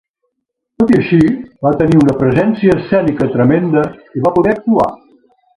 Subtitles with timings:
[0.83, 1.19] Tot i així,
[1.67, 3.87] va tenir una presència escènica tremenda
[4.21, 4.93] i va poder actuar.